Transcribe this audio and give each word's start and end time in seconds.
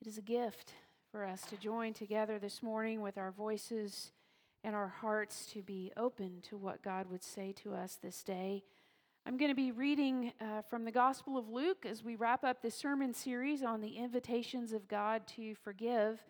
It 0.00 0.08
is 0.08 0.16
a 0.16 0.22
gift 0.22 0.72
for 1.12 1.26
us 1.26 1.42
to 1.50 1.58
join 1.58 1.92
together 1.92 2.38
this 2.38 2.62
morning 2.62 3.02
with 3.02 3.18
our 3.18 3.30
voices 3.30 4.12
and 4.64 4.74
our 4.74 4.88
hearts 4.88 5.44
to 5.52 5.60
be 5.60 5.92
open 5.94 6.40
to 6.48 6.56
what 6.56 6.80
God 6.80 7.10
would 7.10 7.22
say 7.22 7.52
to 7.62 7.74
us 7.74 7.98
this 8.00 8.22
day. 8.22 8.64
I'm 9.26 9.36
going 9.36 9.50
to 9.50 9.54
be 9.54 9.72
reading 9.72 10.32
uh, 10.40 10.62
from 10.62 10.86
the 10.86 10.90
Gospel 10.90 11.36
of 11.36 11.50
Luke 11.50 11.84
as 11.84 12.02
we 12.02 12.16
wrap 12.16 12.44
up 12.44 12.62
this 12.62 12.74
sermon 12.74 13.12
series 13.12 13.62
on 13.62 13.82
the 13.82 13.98
invitations 13.98 14.72
of 14.72 14.88
God 14.88 15.26
to 15.36 15.54
forgive. 15.54 16.24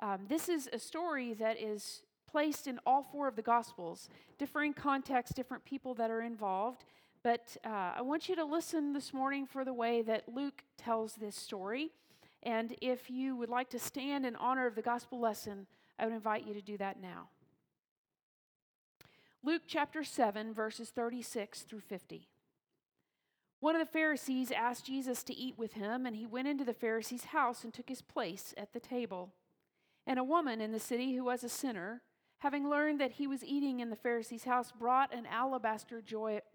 Um, 0.00 0.22
this 0.28 0.48
is 0.48 0.68
a 0.72 0.78
story 0.80 1.32
that 1.34 1.62
is 1.62 2.02
placed 2.28 2.66
in 2.66 2.80
all 2.84 3.04
four 3.04 3.28
of 3.28 3.36
the 3.36 3.42
Gospels, 3.42 4.08
differing 4.36 4.74
contexts, 4.74 5.36
different 5.36 5.64
people 5.64 5.94
that 5.94 6.10
are 6.10 6.22
involved. 6.22 6.82
But 7.22 7.56
uh, 7.64 7.92
I 7.94 8.02
want 8.02 8.28
you 8.28 8.34
to 8.34 8.44
listen 8.44 8.92
this 8.92 9.14
morning 9.14 9.46
for 9.46 9.64
the 9.64 9.72
way 9.72 10.02
that 10.02 10.24
Luke 10.28 10.64
tells 10.76 11.14
this 11.14 11.36
story. 11.36 11.92
And 12.42 12.74
if 12.80 13.08
you 13.08 13.36
would 13.36 13.48
like 13.48 13.70
to 13.70 13.78
stand 13.78 14.26
in 14.26 14.34
honor 14.36 14.66
of 14.66 14.74
the 14.74 14.82
gospel 14.82 15.20
lesson, 15.20 15.66
I 15.98 16.04
would 16.04 16.14
invite 16.14 16.46
you 16.46 16.54
to 16.54 16.60
do 16.60 16.76
that 16.78 17.00
now. 17.00 17.28
Luke 19.44 19.62
chapter 19.66 20.02
7, 20.02 20.52
verses 20.52 20.90
36 20.90 21.62
through 21.62 21.80
50. 21.80 22.28
One 23.60 23.76
of 23.76 23.80
the 23.80 23.92
Pharisees 23.92 24.50
asked 24.50 24.86
Jesus 24.86 25.22
to 25.24 25.34
eat 25.34 25.56
with 25.56 25.74
him, 25.74 26.04
and 26.04 26.16
he 26.16 26.26
went 26.26 26.48
into 26.48 26.64
the 26.64 26.74
Pharisee's 26.74 27.26
house 27.26 27.62
and 27.62 27.72
took 27.72 27.88
his 27.88 28.02
place 28.02 28.54
at 28.56 28.72
the 28.72 28.80
table. 28.80 29.32
And 30.04 30.18
a 30.18 30.24
woman 30.24 30.60
in 30.60 30.72
the 30.72 30.80
city 30.80 31.14
who 31.14 31.24
was 31.24 31.44
a 31.44 31.48
sinner, 31.48 32.02
having 32.38 32.68
learned 32.68 33.00
that 33.00 33.12
he 33.12 33.28
was 33.28 33.44
eating 33.44 33.78
in 33.78 33.90
the 33.90 33.96
Pharisee's 33.96 34.44
house, 34.44 34.72
brought 34.72 35.14
an 35.14 35.26
alabaster 35.26 36.02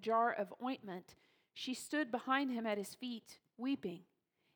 jar 0.01 0.33
of 0.33 0.53
ointment. 0.61 1.15
She 1.53 1.73
stood 1.73 2.11
behind 2.11 2.51
him 2.51 2.65
at 2.65 2.77
his 2.77 2.93
feet, 2.93 3.39
weeping 3.57 4.01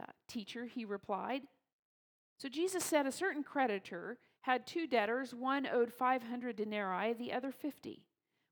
Uh, 0.00 0.06
teacher, 0.28 0.66
he 0.66 0.84
replied. 0.84 1.42
So 2.38 2.48
Jesus 2.48 2.84
said, 2.84 3.06
A 3.06 3.12
certain 3.12 3.42
creditor 3.42 4.18
had 4.42 4.66
two 4.66 4.86
debtors, 4.86 5.34
one 5.34 5.66
owed 5.66 5.92
500 5.92 6.56
denarii, 6.56 7.12
the 7.14 7.32
other 7.32 7.52
50. 7.52 8.04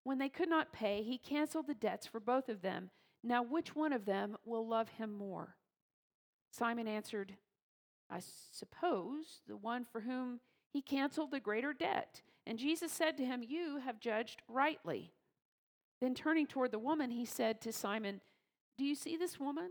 When 0.05 0.19
they 0.19 0.29
could 0.29 0.49
not 0.49 0.73
pay, 0.73 1.03
he 1.03 1.19
canceled 1.19 1.67
the 1.67 1.75
debts 1.75 2.07
for 2.07 2.21
both 2.21 2.49
of 2.49 2.63
them. 2.63 2.91
Now, 3.23 3.43
which 3.43 3.77
one 3.77 3.93
of 3.93 4.05
them 4.05 4.37
will 4.45 4.67
love 4.67 4.89
him 4.91 5.13
more? 5.13 5.57
Simon 6.51 6.89
answered, 6.89 7.37
I 8.11 8.21
suppose 8.53 9.41
the 9.47 9.57
one 9.57 9.85
for 9.85 10.01
whom 10.01 10.41
he 10.73 10.83
canceled 10.83 11.31
the 11.31 11.41
greater 11.41 11.73
debt. 11.73 12.23
And 12.47 12.59
Jesus 12.59 12.91
said 12.91 13.17
to 13.17 13.25
him, 13.25 13.43
You 13.47 13.79
have 13.85 14.01
judged 14.01 14.43
rightly. 14.49 15.13
Then 16.01 16.15
turning 16.15 16.47
toward 16.47 16.73
the 16.73 16.79
woman, 16.79 17.11
he 17.11 17.25
said 17.25 17.61
to 17.61 17.73
Simon, 17.73 18.21
Do 18.77 18.85
you 18.85 18.95
see 18.95 19.17
this 19.17 19.39
woman? 19.39 19.71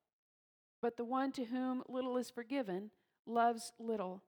But 0.81 0.97
the 0.97 1.05
one 1.05 1.31
to 1.33 1.45
whom 1.45 1.83
little 1.87 2.17
is 2.17 2.29
forgiven 2.29 2.91
loves 3.25 3.71
little. 3.79 4.23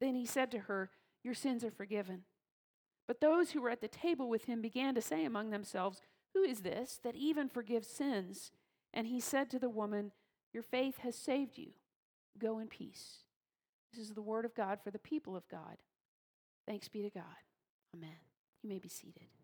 Then 0.00 0.14
he 0.14 0.26
said 0.26 0.50
to 0.52 0.60
her, 0.60 0.90
Your 1.24 1.34
sins 1.34 1.64
are 1.64 1.70
forgiven. 1.70 2.24
But 3.06 3.20
those 3.20 3.52
who 3.52 3.62
were 3.62 3.70
at 3.70 3.80
the 3.80 3.88
table 3.88 4.28
with 4.28 4.44
him 4.44 4.60
began 4.60 4.94
to 4.94 5.00
say 5.00 5.24
among 5.24 5.50
themselves, 5.50 6.02
Who 6.34 6.42
is 6.42 6.60
this 6.60 7.00
that 7.02 7.16
even 7.16 7.48
forgives 7.48 7.88
sins? 7.88 8.52
And 8.92 9.06
he 9.06 9.20
said 9.20 9.50
to 9.50 9.58
the 9.58 9.70
woman, 9.70 10.12
Your 10.52 10.62
faith 10.62 10.98
has 10.98 11.16
saved 11.16 11.56
you. 11.56 11.70
Go 12.38 12.58
in 12.58 12.68
peace. 12.68 13.24
This 13.92 14.02
is 14.02 14.14
the 14.14 14.22
word 14.22 14.44
of 14.44 14.54
God 14.54 14.78
for 14.84 14.90
the 14.90 14.98
people 14.98 15.34
of 15.34 15.48
God. 15.48 15.78
Thanks 16.66 16.88
be 16.88 17.02
to 17.02 17.10
God. 17.10 17.24
Amen. 17.96 18.10
You 18.62 18.68
may 18.68 18.78
be 18.78 18.88
seated. 18.88 19.37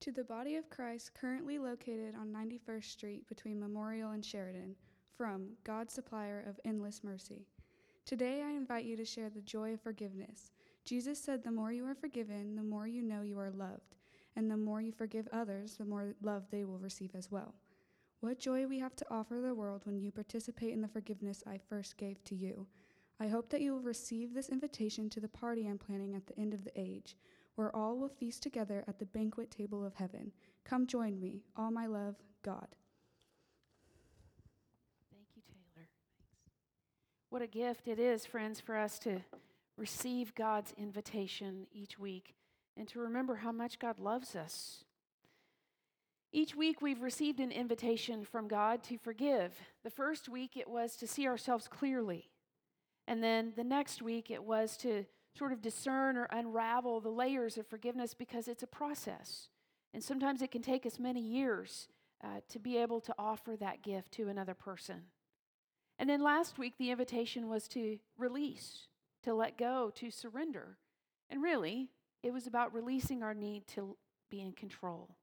To 0.00 0.12
the 0.12 0.24
body 0.24 0.56
of 0.56 0.70
Christ 0.70 1.12
currently 1.12 1.58
located 1.58 2.14
on 2.14 2.32
91st 2.32 2.84
Street 2.84 3.28
between 3.28 3.60
Memorial 3.60 4.12
and 4.12 4.24
Sheridan, 4.24 4.74
from 5.14 5.50
God, 5.62 5.90
supplier 5.90 6.42
of 6.48 6.58
endless 6.64 7.04
mercy. 7.04 7.44
Today 8.06 8.42
I 8.42 8.52
invite 8.52 8.86
you 8.86 8.96
to 8.96 9.04
share 9.04 9.28
the 9.28 9.42
joy 9.42 9.74
of 9.74 9.82
forgiveness. 9.82 10.52
Jesus 10.86 11.22
said, 11.22 11.44
The 11.44 11.50
more 11.50 11.70
you 11.70 11.84
are 11.84 11.94
forgiven, 11.94 12.56
the 12.56 12.62
more 12.62 12.86
you 12.86 13.02
know 13.02 13.20
you 13.20 13.38
are 13.38 13.50
loved. 13.50 13.96
And 14.36 14.50
the 14.50 14.56
more 14.56 14.80
you 14.80 14.90
forgive 14.90 15.28
others, 15.34 15.76
the 15.76 15.84
more 15.84 16.14
love 16.22 16.44
they 16.50 16.64
will 16.64 16.78
receive 16.78 17.14
as 17.14 17.30
well. 17.30 17.54
What 18.20 18.38
joy 18.38 18.66
we 18.66 18.78
have 18.78 18.96
to 18.96 19.06
offer 19.10 19.42
the 19.42 19.54
world 19.54 19.82
when 19.84 20.00
you 20.00 20.12
participate 20.12 20.72
in 20.72 20.80
the 20.80 20.88
forgiveness 20.88 21.44
I 21.46 21.58
first 21.58 21.98
gave 21.98 22.24
to 22.24 22.34
you. 22.34 22.66
I 23.20 23.28
hope 23.28 23.50
that 23.50 23.60
you 23.60 23.74
will 23.74 23.82
receive 23.82 24.32
this 24.32 24.48
invitation 24.48 25.10
to 25.10 25.20
the 25.20 25.28
party 25.28 25.68
I'm 25.68 25.76
planning 25.76 26.14
at 26.14 26.26
the 26.26 26.38
end 26.38 26.54
of 26.54 26.64
the 26.64 26.72
age 26.74 27.16
where 27.60 27.76
all 27.76 27.98
will 27.98 28.08
feast 28.08 28.42
together 28.42 28.82
at 28.88 28.98
the 28.98 29.04
banquet 29.04 29.50
table 29.50 29.84
of 29.84 29.96
heaven. 29.96 30.32
Come 30.64 30.86
join 30.86 31.20
me, 31.20 31.42
all 31.54 31.70
my 31.70 31.84
love, 31.84 32.14
God. 32.42 32.68
Thank 35.12 35.26
you, 35.36 35.42
Taylor. 35.46 35.74
Thanks. 35.76 35.92
What 37.28 37.42
a 37.42 37.46
gift 37.46 37.86
it 37.86 37.98
is, 37.98 38.24
friends, 38.24 38.60
for 38.60 38.78
us 38.78 38.98
to 39.00 39.20
receive 39.76 40.34
God's 40.34 40.72
invitation 40.78 41.66
each 41.70 41.98
week 41.98 42.34
and 42.78 42.88
to 42.88 42.98
remember 42.98 43.36
how 43.36 43.52
much 43.52 43.78
God 43.78 43.98
loves 43.98 44.34
us. 44.34 44.84
Each 46.32 46.56
week, 46.56 46.80
we've 46.80 47.02
received 47.02 47.40
an 47.40 47.52
invitation 47.52 48.24
from 48.24 48.48
God 48.48 48.82
to 48.84 48.96
forgive. 48.96 49.52
The 49.84 49.90
first 49.90 50.30
week, 50.30 50.56
it 50.56 50.70
was 50.70 50.96
to 50.96 51.06
see 51.06 51.26
ourselves 51.26 51.68
clearly. 51.68 52.30
And 53.06 53.22
then 53.22 53.52
the 53.54 53.64
next 53.64 54.00
week, 54.00 54.30
it 54.30 54.44
was 54.44 54.78
to 54.78 55.04
sort 55.36 55.52
of 55.52 55.62
discern 55.62 56.16
or 56.16 56.24
unravel 56.30 57.00
the 57.00 57.10
layers 57.10 57.56
of 57.56 57.66
forgiveness 57.66 58.14
because 58.14 58.48
it's 58.48 58.62
a 58.62 58.66
process. 58.66 59.48
And 59.92 60.02
sometimes 60.02 60.42
it 60.42 60.50
can 60.50 60.62
take 60.62 60.86
us 60.86 60.98
many 60.98 61.20
years 61.20 61.88
uh, 62.22 62.40
to 62.48 62.58
be 62.58 62.76
able 62.76 63.00
to 63.00 63.14
offer 63.18 63.56
that 63.56 63.82
gift 63.82 64.12
to 64.12 64.28
another 64.28 64.54
person. 64.54 65.02
And 65.98 66.08
then 66.08 66.22
last 66.22 66.58
week, 66.58 66.74
the 66.78 66.90
invitation 66.90 67.48
was 67.48 67.68
to 67.68 67.98
release, 68.16 68.88
to 69.22 69.34
let 69.34 69.58
go, 69.58 69.90
to 69.96 70.10
surrender. 70.10 70.78
And 71.28 71.42
really, 71.42 71.88
it 72.22 72.32
was 72.32 72.46
about 72.46 72.74
releasing 72.74 73.22
our 73.22 73.34
need 73.34 73.66
to 73.68 73.96
be 74.30 74.40
in 74.40 74.52
control. 74.52 75.16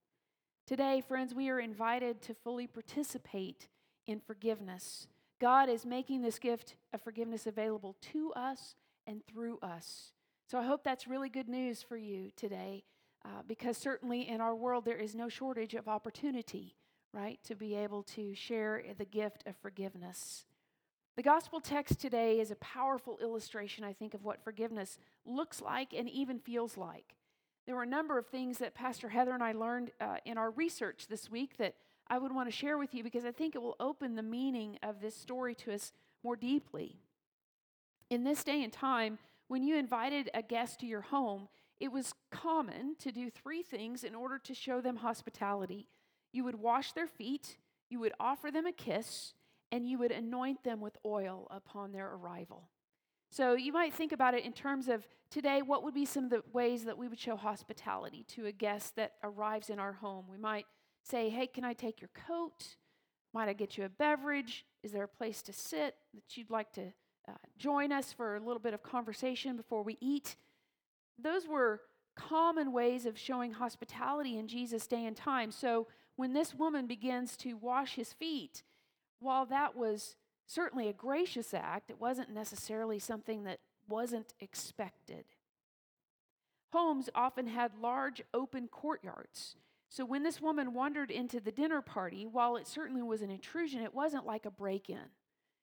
Today, 0.65 1.01
friends, 1.01 1.33
we 1.33 1.49
are 1.49 1.59
invited 1.59 2.21
to 2.23 2.33
fully 2.33 2.67
participate 2.67 3.67
in 4.05 4.19
forgiveness. 4.19 5.07
God 5.39 5.69
is 5.69 5.85
making 5.85 6.21
this 6.21 6.39
gift 6.39 6.75
of 6.93 7.01
forgiveness 7.01 7.47
available 7.47 7.95
to 8.13 8.33
us 8.33 8.75
and 9.07 9.25
through 9.25 9.57
us. 9.63 10.11
So 10.45 10.59
I 10.59 10.63
hope 10.63 10.83
that's 10.83 11.07
really 11.07 11.29
good 11.29 11.49
news 11.49 11.81
for 11.81 11.97
you 11.97 12.29
today, 12.35 12.83
uh, 13.25 13.41
because 13.47 13.77
certainly 13.77 14.27
in 14.27 14.39
our 14.39 14.55
world 14.55 14.85
there 14.85 14.97
is 14.97 15.15
no 15.15 15.29
shortage 15.29 15.73
of 15.73 15.87
opportunity, 15.87 16.75
right, 17.13 17.39
to 17.45 17.55
be 17.55 17.73
able 17.73 18.03
to 18.03 18.35
share 18.35 18.83
the 18.97 19.05
gift 19.05 19.43
of 19.47 19.55
forgiveness. 19.57 20.45
The 21.15 21.23
gospel 21.23 21.59
text 21.59 21.99
today 21.99 22.39
is 22.39 22.51
a 22.51 22.55
powerful 22.57 23.17
illustration, 23.21 23.83
I 23.83 23.91
think, 23.91 24.13
of 24.13 24.23
what 24.23 24.43
forgiveness 24.43 24.99
looks 25.25 25.61
like 25.61 25.93
and 25.93 26.07
even 26.07 26.37
feels 26.37 26.77
like. 26.77 27.15
There 27.65 27.75
were 27.75 27.83
a 27.83 27.87
number 27.87 28.17
of 28.17 28.27
things 28.27 28.59
that 28.59 28.75
Pastor 28.75 29.09
Heather 29.09 29.33
and 29.33 29.43
I 29.43 29.51
learned 29.51 29.91
uh, 29.99 30.17
in 30.25 30.37
our 30.37 30.51
research 30.51 31.07
this 31.09 31.29
week 31.29 31.57
that 31.57 31.73
I 32.07 32.19
would 32.19 32.31
want 32.31 32.47
to 32.47 32.55
share 32.55 32.77
with 32.77 32.93
you 32.93 33.03
because 33.03 33.25
I 33.25 33.31
think 33.31 33.55
it 33.55 33.61
will 33.61 33.75
open 33.79 34.15
the 34.15 34.23
meaning 34.23 34.77
of 34.81 35.01
this 35.01 35.15
story 35.15 35.55
to 35.55 35.73
us 35.73 35.91
more 36.23 36.35
deeply. 36.35 37.01
In 38.09 38.23
this 38.23 38.43
day 38.43 38.63
and 38.63 38.71
time, 38.71 39.19
when 39.47 39.63
you 39.63 39.77
invited 39.77 40.29
a 40.33 40.41
guest 40.41 40.79
to 40.79 40.85
your 40.85 41.01
home, 41.01 41.49
it 41.79 41.91
was 41.91 42.13
common 42.31 42.95
to 42.99 43.11
do 43.11 43.29
three 43.29 43.61
things 43.61 44.03
in 44.03 44.15
order 44.15 44.39
to 44.39 44.53
show 44.53 44.81
them 44.81 44.97
hospitality. 44.97 45.87
You 46.31 46.43
would 46.45 46.55
wash 46.55 46.93
their 46.93 47.07
feet, 47.07 47.57
you 47.89 47.99
would 47.99 48.13
offer 48.19 48.49
them 48.49 48.65
a 48.65 48.71
kiss, 48.71 49.33
and 49.71 49.85
you 49.85 49.97
would 49.99 50.11
anoint 50.11 50.63
them 50.63 50.79
with 50.79 50.97
oil 51.05 51.47
upon 51.51 51.91
their 51.91 52.13
arrival. 52.13 52.69
So 53.29 53.55
you 53.55 53.73
might 53.73 53.93
think 53.93 54.13
about 54.13 54.33
it 54.33 54.45
in 54.45 54.53
terms 54.53 54.87
of 54.87 55.05
today, 55.29 55.61
what 55.61 55.83
would 55.83 55.93
be 55.93 56.05
some 56.05 56.23
of 56.23 56.29
the 56.29 56.43
ways 56.53 56.85
that 56.85 56.97
we 56.97 57.09
would 57.09 57.19
show 57.19 57.35
hospitality 57.35 58.23
to 58.29 58.45
a 58.45 58.51
guest 58.53 58.95
that 58.95 59.13
arrives 59.21 59.69
in 59.69 59.79
our 59.79 59.93
home? 59.93 60.25
We 60.31 60.37
might 60.37 60.65
say, 61.03 61.29
Hey, 61.29 61.47
can 61.47 61.65
I 61.65 61.73
take 61.73 61.99
your 61.99 62.09
coat? 62.27 62.77
Might 63.33 63.49
I 63.49 63.53
get 63.53 63.77
you 63.77 63.83
a 63.83 63.89
beverage? 63.89 64.65
Is 64.81 64.93
there 64.93 65.03
a 65.03 65.09
place 65.09 65.41
to 65.43 65.53
sit 65.53 65.95
that 66.13 66.37
you'd 66.37 66.49
like 66.49 66.71
to 66.73 66.93
uh, 67.27 67.33
join 67.57 67.91
us 67.91 68.13
for 68.13 68.35
a 68.35 68.39
little 68.39 68.59
bit 68.59 68.73
of 68.73 68.83
conversation 68.83 69.55
before 69.55 69.83
we 69.83 69.97
eat? 69.99 70.35
Those 71.19 71.47
were 71.47 71.81
common 72.15 72.71
ways 72.71 73.05
of 73.05 73.17
showing 73.17 73.53
hospitality 73.53 74.37
in 74.37 74.47
Jesus' 74.47 74.87
day 74.87 75.05
and 75.05 75.15
time. 75.15 75.51
So 75.51 75.87
when 76.15 76.33
this 76.33 76.55
woman 76.55 76.87
begins 76.87 77.37
to 77.37 77.55
wash 77.55 77.95
his 77.95 78.13
feet, 78.13 78.63
while 79.19 79.45
that 79.45 79.75
was 79.75 80.15
certainly 80.45 80.87
a 80.87 80.93
gracious 80.93 81.53
act, 81.53 81.89
it 81.89 81.99
wasn't 81.99 82.29
necessarily 82.33 82.99
something 82.99 83.43
that 83.43 83.59
wasn't 83.87 84.33
expected. 84.39 85.25
Homes 86.73 87.09
often 87.15 87.47
had 87.47 87.77
large 87.79 88.21
open 88.33 88.67
courtyards. 88.67 89.55
So 89.89 90.05
when 90.05 90.23
this 90.23 90.41
woman 90.41 90.73
wandered 90.73 91.11
into 91.11 91.39
the 91.39 91.51
dinner 91.51 91.81
party, 91.81 92.25
while 92.25 92.57
it 92.57 92.67
certainly 92.67 93.01
was 93.01 93.21
an 93.21 93.31
intrusion, 93.31 93.81
it 93.81 93.93
wasn't 93.93 94.25
like 94.25 94.45
a 94.45 94.51
break 94.51 94.89
in. 94.89 95.09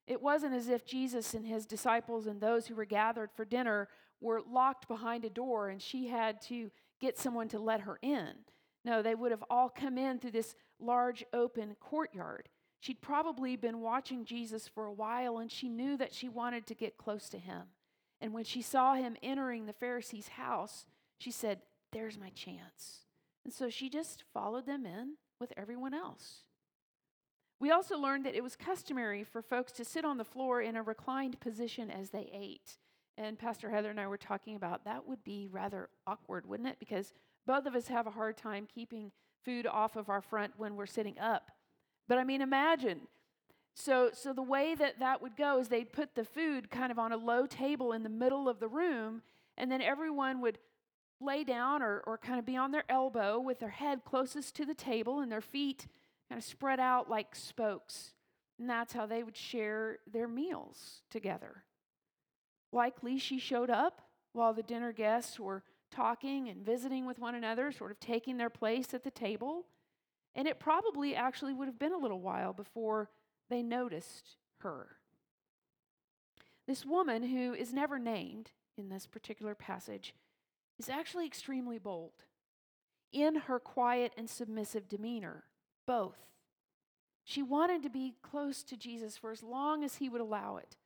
It 0.07 0.21
wasn't 0.21 0.55
as 0.55 0.69
if 0.69 0.85
Jesus 0.85 1.35
and 1.35 1.47
his 1.47 1.67
disciples 1.67 2.27
and 2.27 2.41
those 2.41 2.67
who 2.67 2.75
were 2.75 2.85
gathered 2.85 3.31
for 3.35 3.45
dinner 3.45 3.89
were 4.21 4.43
locked 4.43 4.87
behind 4.87 5.25
a 5.25 5.31
door 5.31 5.69
and 5.69 5.81
she 5.81 6.09
had 6.09 6.41
to 6.43 6.71
get 7.01 7.19
someone 7.19 7.49
to 7.49 7.59
let 7.59 7.81
her 7.81 7.99
in. 8.03 8.31
No, 8.85 9.01
they 9.03 9.15
would 9.15 9.31
have 9.31 9.45
all 9.49 9.71
come 9.71 9.97
in 9.97 10.19
through 10.19 10.33
this 10.33 10.55
large 10.79 11.25
open 11.33 11.77
courtyard. 11.81 12.49
She'd 12.81 13.01
probably 13.01 13.57
been 13.57 13.81
watching 13.81 14.27
Jesus 14.27 14.69
for 14.69 14.85
a 14.85 14.93
while 14.93 15.39
and 15.39 15.51
she 15.51 15.71
knew 15.71 15.97
that 15.97 16.13
she 16.13 16.29
wanted 16.29 16.67
to 16.67 16.75
get 16.75 16.99
close 16.99 17.31
to 17.31 17.39
him. 17.39 17.63
And 18.21 18.35
when 18.35 18.45
she 18.45 18.61
saw 18.61 18.95
him 18.95 19.17
entering 19.23 19.65
the 19.65 19.73
Pharisee's 19.73 20.29
house, 20.29 20.85
she 21.19 21.31
said, 21.31 21.61
There's 21.93 22.19
my 22.19 22.29
chance. 22.31 23.07
And 23.45 23.53
so 23.53 23.71
she 23.71 23.89
just 23.89 24.25
followed 24.33 24.67
them 24.67 24.85
in 24.85 25.15
with 25.41 25.53
everyone 25.57 25.95
else. 25.95 26.45
We 27.61 27.71
also 27.71 27.97
learned 27.97 28.27
that 28.27 28.35
it 28.35 28.43
was 28.43 28.57
customary 28.57 29.25
for 29.25 29.41
folks 29.41 29.73
to 29.73 29.85
sit 29.85 30.05
on 30.05 30.19
the 30.19 30.25
floor 30.25 30.61
in 30.61 30.77
a 30.77 30.83
reclined 30.83 31.41
position 31.41 31.91
as 31.91 32.11
they 32.11 32.31
ate. 32.33 32.79
And 33.17 33.39
Pastor 33.39 33.71
Heather 33.71 33.91
and 33.91 34.01
I 34.01 34.07
were 34.07 34.17
talking 34.17 34.57
about 34.57 34.85
that 34.85 35.07
would 35.07 35.23
be 35.23 35.49
rather 35.51 35.89
awkward, 36.07 36.47
wouldn't 36.47 36.69
it? 36.69 36.79
Because 36.81 37.15
both 37.47 37.67
of 37.67 37.75
us 37.75 37.89
have 37.89 38.07
a 38.07 38.11
hard 38.11 38.37
time 38.37 38.67
keeping 38.73 39.13
food 39.45 39.67
off 39.67 39.97
of 39.97 40.09
our 40.09 40.21
front 40.21 40.55
when 40.57 40.75
we're 40.75 40.87
sitting 40.87 41.19
up. 41.19 41.51
But 42.09 42.19
I 42.19 42.25
mean, 42.25 42.43
imagine. 42.43 43.03
So, 43.75 44.11
so 44.13 44.33
the 44.33 44.43
way 44.43 44.75
that 44.75 44.99
that 45.01 45.23
would 45.23 45.37
go 45.37 45.59
is 45.59 45.69
they'd 45.69 45.93
put 45.93 46.15
the 46.15 46.25
food 46.25 46.71
kind 46.71 46.91
of 46.91 46.99
on 46.99 47.13
a 47.13 47.17
low 47.17 47.47
table 47.47 47.93
in 47.93 48.03
the 48.03 48.09
middle 48.09 48.49
of 48.49 48.61
the 48.61 48.69
room, 48.69 49.23
and 49.57 49.71
then 49.71 49.83
everyone 49.83 50.41
would 50.41 50.59
lay 51.21 51.45
down 51.45 51.83
or, 51.83 52.03
or 52.07 52.19
kind 52.19 52.39
of 52.39 52.47
be 52.47 52.57
on 52.57 52.71
their 52.71 52.85
elbow 52.89 53.39
with 53.39 53.61
their 53.61 53.71
head 53.71 54.05
closest 54.05 54.55
to 54.57 54.65
the 54.65 54.75
table 54.75 55.21
and 55.21 55.31
their 55.31 55.41
feet 55.41 55.87
kind 56.29 56.39
of 56.39 56.45
spread 56.45 56.81
out 56.81 57.09
like 57.11 57.35
spokes. 57.35 58.13
And 58.59 58.71
that's 58.71 58.93
how 58.93 59.07
they 59.07 59.23
would 59.23 59.37
share 59.37 59.99
their 60.11 60.29
meals 60.29 61.03
together. 61.11 61.65
Likely 62.73 63.19
she 63.19 63.39
showed 63.39 63.71
up 63.71 64.03
while 64.33 64.55
the 64.55 64.63
dinner 64.63 64.93
guests 64.93 65.39
were 65.39 65.63
talking 65.91 66.49
and 66.49 66.65
visiting 66.65 67.07
with 67.07 67.19
one 67.19 67.35
another, 67.35 67.71
sort 67.73 67.91
of 67.91 68.01
taking 68.01 68.37
their 68.37 68.51
place 68.51 68.95
at 68.95 69.05
the 69.05 69.11
table. 69.11 69.67
And 70.35 70.49
it 70.49 70.59
probably 70.59 71.15
actually 71.15 71.55
would 71.55 71.69
have 71.69 71.79
been 71.79 71.93
a 71.93 71.99
little 71.99 72.21
while 72.21 72.53
before 72.53 73.11
they 73.49 73.63
noticed 73.63 74.37
her. 74.59 74.97
This 76.67 76.85
woman, 76.85 77.23
who 77.23 77.55
is 77.55 77.73
never 77.73 77.99
named 77.99 78.51
in 78.77 78.89
this 78.89 79.07
particular 79.07 79.55
passage, 79.55 80.15
is 80.79 80.89
actually 80.89 81.27
extremely 81.27 81.79
bold 81.79 82.25
in 83.13 83.37
her 83.37 83.61
quiet 83.61 84.13
and 84.17 84.29
submissive 84.29 84.89
demeanor, 84.89 85.45
both. 85.87 86.19
She 87.25 87.43
wanted 87.43 87.83
to 87.83 87.91
be 87.91 88.15
close 88.23 88.63
to 88.65 88.77
Jesus 88.77 89.17
for 89.17 89.31
as 89.31 89.43
long 89.43 89.83
as 89.83 89.97
he 89.97 90.09
would 90.09 90.21
allow 90.21 90.57
it. 90.57 90.77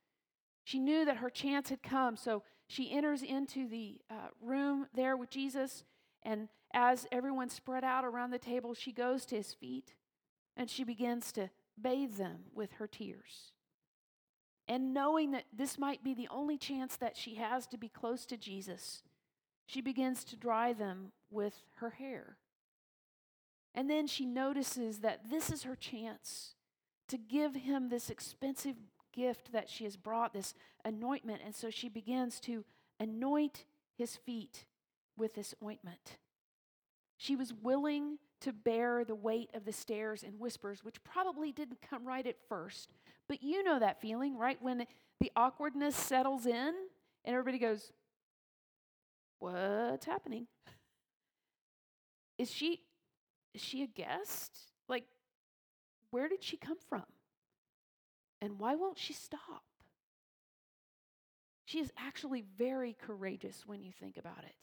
She 0.63 0.79
knew 0.79 1.03
that 1.05 1.17
her 1.17 1.29
chance 1.29 1.69
had 1.69 1.83
come, 1.83 2.15
so 2.15 2.43
she 2.67 2.91
enters 2.91 3.23
into 3.23 3.67
the 3.67 3.99
uh, 4.09 4.29
room 4.41 4.87
there 4.93 5.17
with 5.17 5.29
Jesus 5.29 5.83
and 6.23 6.49
as 6.73 7.07
everyone 7.11 7.49
spread 7.49 7.83
out 7.83 8.05
around 8.05 8.31
the 8.31 8.39
table, 8.39 8.73
she 8.73 8.91
goes 8.91 9.25
to 9.25 9.35
his 9.35 9.53
feet 9.53 9.95
and 10.55 10.69
she 10.69 10.83
begins 10.83 11.31
to 11.33 11.49
bathe 11.81 12.15
them 12.15 12.41
with 12.53 12.73
her 12.73 12.87
tears. 12.87 13.53
And 14.67 14.93
knowing 14.93 15.31
that 15.31 15.45
this 15.51 15.79
might 15.79 16.03
be 16.03 16.13
the 16.13 16.27
only 16.29 16.57
chance 16.57 16.95
that 16.97 17.17
she 17.17 17.35
has 17.35 17.65
to 17.67 17.77
be 17.77 17.89
close 17.89 18.25
to 18.27 18.37
Jesus, 18.37 19.01
she 19.65 19.81
begins 19.81 20.23
to 20.25 20.35
dry 20.35 20.73
them 20.73 21.11
with 21.31 21.55
her 21.77 21.91
hair. 21.91 22.37
And 23.75 23.89
then 23.89 24.07
she 24.07 24.25
notices 24.25 24.99
that 24.99 25.29
this 25.29 25.49
is 25.49 25.63
her 25.63 25.75
chance 25.75 26.55
to 27.07 27.17
give 27.17 27.55
him 27.55 27.89
this 27.89 28.09
expensive 28.09 28.75
gift 29.13 29.51
that 29.51 29.69
she 29.69 29.83
has 29.83 29.97
brought, 29.97 30.33
this 30.33 30.53
anointment. 30.85 31.41
And 31.43 31.55
so 31.55 31.69
she 31.69 31.89
begins 31.89 32.39
to 32.41 32.65
anoint 32.99 33.65
his 33.97 34.15
feet 34.15 34.65
with 35.17 35.35
this 35.35 35.53
ointment. 35.63 36.17
She 37.17 37.35
was 37.35 37.53
willing 37.53 38.17
to 38.41 38.53
bear 38.53 39.03
the 39.03 39.15
weight 39.15 39.49
of 39.53 39.65
the 39.65 39.73
stares 39.73 40.23
and 40.23 40.39
whispers, 40.39 40.83
which 40.83 41.03
probably 41.03 41.51
didn't 41.51 41.81
come 41.81 42.07
right 42.07 42.25
at 42.25 42.37
first. 42.47 42.89
But 43.27 43.43
you 43.43 43.63
know 43.63 43.79
that 43.79 44.01
feeling, 44.01 44.37
right? 44.37 44.57
When 44.61 44.85
the 45.19 45.31
awkwardness 45.35 45.95
settles 45.95 46.45
in 46.45 46.73
and 47.25 47.35
everybody 47.35 47.59
goes, 47.59 47.91
What's 49.39 50.05
happening? 50.05 50.47
Is 52.37 52.51
she 52.51 52.81
is 53.53 53.61
she 53.61 53.83
a 53.83 53.87
guest? 53.87 54.57
Like, 54.87 55.05
where 56.11 56.27
did 56.27 56.43
she 56.43 56.57
come 56.57 56.77
from? 56.87 57.03
And 58.41 58.59
why 58.59 58.75
won't 58.75 58.97
she 58.97 59.13
stop? 59.13 59.63
She 61.65 61.79
is 61.79 61.91
actually 61.97 62.43
very 62.57 62.95
courageous 62.99 63.63
when 63.65 63.83
you 63.83 63.91
think 63.91 64.17
about 64.17 64.43
it. 64.43 64.55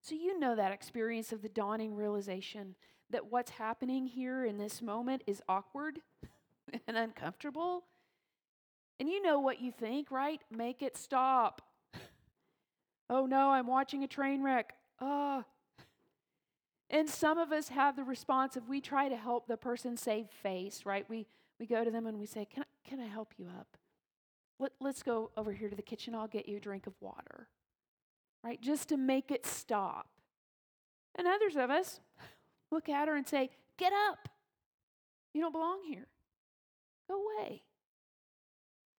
So, 0.00 0.14
you 0.14 0.38
know 0.38 0.54
that 0.54 0.72
experience 0.72 1.32
of 1.32 1.42
the 1.42 1.48
dawning 1.48 1.94
realization 1.94 2.74
that 3.10 3.30
what's 3.30 3.50
happening 3.52 4.06
here 4.06 4.44
in 4.44 4.58
this 4.58 4.82
moment 4.82 5.22
is 5.26 5.42
awkward 5.48 6.00
and 6.86 6.96
uncomfortable. 6.96 7.84
And 9.00 9.08
you 9.08 9.22
know 9.22 9.40
what 9.40 9.60
you 9.60 9.72
think, 9.72 10.10
right? 10.10 10.40
Make 10.50 10.82
it 10.82 10.96
stop. 10.96 11.62
oh 13.10 13.26
no, 13.26 13.50
I'm 13.50 13.66
watching 13.66 14.04
a 14.04 14.08
train 14.08 14.42
wreck. 14.42 14.74
Ah. 15.00 15.44
And 16.90 17.08
some 17.08 17.38
of 17.38 17.50
us 17.50 17.68
have 17.68 17.96
the 17.96 18.04
response 18.04 18.56
of 18.56 18.68
we 18.68 18.80
try 18.80 19.08
to 19.08 19.16
help 19.16 19.46
the 19.46 19.56
person 19.56 19.96
save 19.96 20.28
face, 20.28 20.82
right? 20.84 21.08
We, 21.08 21.26
we 21.58 21.66
go 21.66 21.82
to 21.82 21.90
them 21.90 22.06
and 22.06 22.18
we 22.18 22.26
say, 22.26 22.44
Can 22.44 22.62
I, 22.62 22.88
can 22.88 23.00
I 23.00 23.06
help 23.06 23.32
you 23.36 23.46
up? 23.46 23.76
Let, 24.58 24.72
let's 24.80 25.02
go 25.02 25.30
over 25.36 25.52
here 25.52 25.68
to 25.68 25.76
the 25.76 25.82
kitchen. 25.82 26.14
I'll 26.14 26.28
get 26.28 26.48
you 26.48 26.58
a 26.58 26.60
drink 26.60 26.86
of 26.86 26.94
water 27.00 27.48
right? 28.44 28.60
Just 28.60 28.90
to 28.90 28.96
make 28.96 29.30
it 29.30 29.46
stop. 29.46 30.06
And 31.16 31.26
others 31.26 31.56
of 31.56 31.70
us 31.70 32.00
look 32.70 32.88
at 32.88 33.08
her 33.08 33.16
and 33.16 33.26
say, 33.26 33.50
Get 33.76 33.92
up. 34.08 34.28
You 35.32 35.40
don't 35.40 35.52
belong 35.52 35.80
here. 35.88 36.06
Go 37.08 37.16
away. 37.16 37.62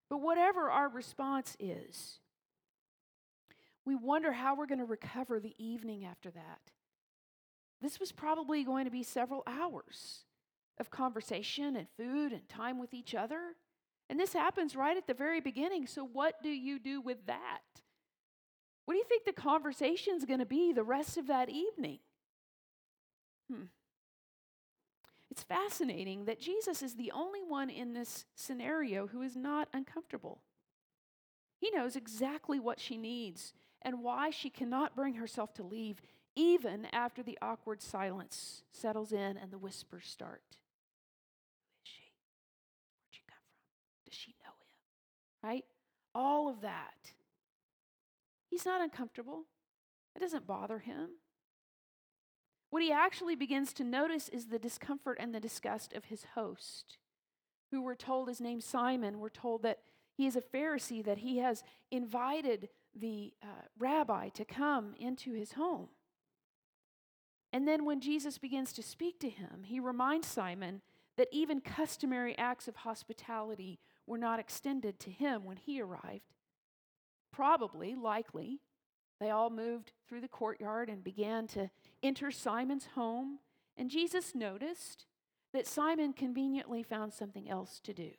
But 0.09 0.17
whatever 0.17 0.69
our 0.69 0.89
response 0.89 1.55
is, 1.59 2.19
we 3.85 3.95
wonder 3.95 4.33
how 4.33 4.55
we're 4.55 4.65
going 4.65 4.79
to 4.79 4.85
recover 4.85 5.39
the 5.39 5.55
evening 5.57 6.03
after 6.03 6.29
that. 6.31 6.59
This 7.85 7.99
was 7.99 8.11
probably 8.11 8.63
going 8.63 8.85
to 8.85 8.91
be 8.91 9.03
several 9.03 9.43
hours 9.45 10.23
of 10.79 10.89
conversation 10.89 11.75
and 11.75 11.85
food 11.95 12.31
and 12.31 12.49
time 12.49 12.79
with 12.79 12.95
each 12.95 13.13
other. 13.13 13.39
And 14.09 14.19
this 14.19 14.33
happens 14.33 14.75
right 14.75 14.97
at 14.97 15.05
the 15.05 15.13
very 15.13 15.39
beginning. 15.39 15.85
So, 15.85 16.03
what 16.03 16.41
do 16.41 16.49
you 16.49 16.79
do 16.79 16.99
with 16.99 17.27
that? 17.27 17.61
What 18.85 18.95
do 18.95 18.97
you 18.97 19.03
think 19.03 19.25
the 19.25 19.39
conversation's 19.39 20.25
going 20.25 20.39
to 20.39 20.47
be 20.47 20.73
the 20.73 20.81
rest 20.81 21.17
of 21.17 21.27
that 21.27 21.47
evening? 21.49 21.99
Hmm. 23.51 23.65
It's 25.29 25.43
fascinating 25.43 26.25
that 26.25 26.39
Jesus 26.41 26.81
is 26.81 26.95
the 26.95 27.11
only 27.11 27.43
one 27.47 27.69
in 27.69 27.93
this 27.93 28.25
scenario 28.33 29.05
who 29.05 29.21
is 29.21 29.35
not 29.35 29.69
uncomfortable. 29.75 30.41
He 31.59 31.69
knows 31.69 31.95
exactly 31.95 32.59
what 32.59 32.79
she 32.79 32.97
needs 32.97 33.53
and 33.83 34.01
why 34.01 34.31
she 34.31 34.49
cannot 34.49 34.95
bring 34.95 35.13
herself 35.13 35.53
to 35.53 35.63
leave, 35.63 36.01
even 36.35 36.87
after 36.91 37.23
the 37.23 37.37
awkward 37.41 37.81
silence 37.81 38.63
settles 38.71 39.11
in 39.11 39.37
and 39.37 39.51
the 39.51 39.57
whispers 39.57 40.07
start. 40.07 40.43
Who 40.49 41.81
is 41.83 41.89
she? 41.89 42.11
Where'd 42.99 43.11
she 43.11 43.21
come 43.27 43.37
from? 43.37 44.09
Does 44.09 44.15
she 44.15 44.35
know 44.43 44.51
him? 44.51 45.49
Right? 45.49 45.65
All 46.13 46.49
of 46.49 46.61
that 46.61 47.13
He's 48.55 48.65
not 48.65 48.79
uncomfortable, 48.79 49.43
it 50.15 50.19
doesn't 50.19 50.47
bother 50.47 50.79
him. 50.79 51.09
What 52.69 52.81
he 52.81 52.89
actually 52.89 53.35
begins 53.35 53.73
to 53.73 53.83
notice 53.83 54.29
is 54.29 54.45
the 54.45 54.57
discomfort 54.59 55.17
and 55.19 55.35
the 55.35 55.41
disgust 55.41 55.91
of 55.91 56.05
his 56.05 56.25
host. 56.35 56.97
who 57.71 57.81
we're 57.81 57.95
told 57.95 58.29
is 58.29 58.39
named 58.39 58.63
Simon, 58.63 59.19
we're 59.19 59.27
told 59.27 59.61
that 59.63 59.79
he 60.15 60.25
is 60.25 60.37
a 60.37 60.41
Pharisee, 60.41 61.03
that 61.03 61.17
he 61.17 61.39
has 61.39 61.65
invited 61.91 62.69
the 62.97 63.33
uh, 63.43 63.47
rabbi 63.77 64.29
to 64.29 64.45
come 64.45 64.93
into 64.97 65.33
his 65.33 65.51
home. 65.53 65.89
And 67.55 67.65
then 67.65 67.85
when 67.85 68.01
Jesus 68.01 68.37
begins 68.37 68.73
to 68.73 68.83
speak 68.83 69.17
to 69.21 69.29
him, 69.29 69.63
he 69.63 69.79
reminds 69.79 70.27
Simon 70.27 70.81
that 71.15 71.29
even 71.31 71.61
customary 71.61 72.37
acts 72.37 72.67
of 72.67 72.75
hospitality 72.75 73.79
were 74.05 74.17
not 74.17 74.41
extended 74.41 74.99
to 74.99 75.09
him 75.09 75.45
when 75.45 75.55
he 75.55 75.79
arrived. 75.79 76.33
Probably, 77.31 77.95
likely, 77.95 78.59
they 79.21 79.29
all 79.29 79.49
moved 79.49 79.93
through 80.05 80.19
the 80.19 80.27
courtyard 80.27 80.89
and 80.89 81.01
began 81.01 81.47
to 81.47 81.69
enter 82.03 82.29
Simon's 82.29 82.87
home. 82.93 83.39
And 83.77 83.89
Jesus 83.89 84.35
noticed 84.35 85.05
that 85.53 85.65
Simon 85.65 86.11
conveniently 86.11 86.83
found 86.83 87.13
something 87.13 87.49
else 87.49 87.79
to 87.85 87.93
do. 87.93 88.11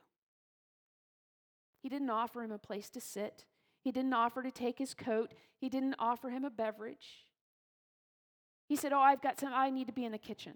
He 1.82 1.90
didn't 1.90 2.08
offer 2.08 2.42
him 2.42 2.52
a 2.52 2.58
place 2.58 2.88
to 2.88 3.02
sit, 3.02 3.44
he 3.84 3.92
didn't 3.92 4.14
offer 4.14 4.42
to 4.42 4.50
take 4.50 4.78
his 4.78 4.94
coat, 4.94 5.34
he 5.58 5.68
didn't 5.68 5.96
offer 5.98 6.30
him 6.30 6.46
a 6.46 6.50
beverage. 6.50 7.25
He 8.66 8.76
said, 8.76 8.92
Oh, 8.92 9.00
I've 9.00 9.22
got 9.22 9.40
some, 9.40 9.52
I 9.52 9.70
need 9.70 9.86
to 9.86 9.92
be 9.92 10.04
in 10.04 10.12
the 10.12 10.18
kitchen, 10.18 10.54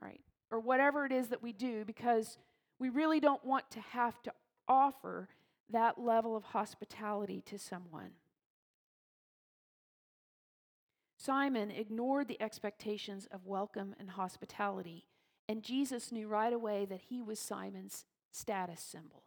right? 0.00 0.20
Or 0.50 0.60
whatever 0.60 1.04
it 1.06 1.12
is 1.12 1.28
that 1.28 1.42
we 1.42 1.52
do 1.52 1.84
because 1.84 2.38
we 2.78 2.88
really 2.88 3.20
don't 3.20 3.44
want 3.44 3.70
to 3.72 3.80
have 3.80 4.22
to 4.22 4.32
offer 4.68 5.28
that 5.70 5.98
level 5.98 6.36
of 6.36 6.44
hospitality 6.44 7.42
to 7.46 7.58
someone. 7.58 8.10
Simon 11.16 11.70
ignored 11.70 12.28
the 12.28 12.40
expectations 12.42 13.26
of 13.32 13.46
welcome 13.46 13.94
and 13.98 14.10
hospitality, 14.10 15.06
and 15.48 15.62
Jesus 15.62 16.12
knew 16.12 16.28
right 16.28 16.52
away 16.52 16.84
that 16.84 17.00
he 17.08 17.22
was 17.22 17.38
Simon's 17.38 18.04
status 18.30 18.80
symbol. 18.80 19.22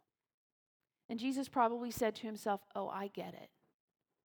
And 1.10 1.20
Jesus 1.20 1.48
probably 1.48 1.90
said 1.90 2.16
to 2.16 2.28
himself, 2.28 2.62
Oh, 2.76 2.90
I 2.90 3.08
get 3.08 3.34
it. 3.34 3.50